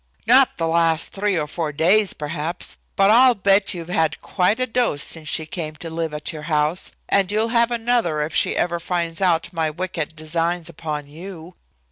[0.25, 4.65] "Not the last three or four days perhaps, but I'll bet you've had quite a
[4.65, 8.57] dose since she came to live at your house, and you'll have another if she
[8.57, 11.53] ever finds out my wicked designs upon you."